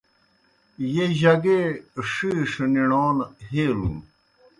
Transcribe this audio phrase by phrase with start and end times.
[0.91, 1.59] ییْہ جگے
[2.09, 3.17] ݜِیݜہ نِݨَون
[3.49, 3.97] ہیلِلُن۔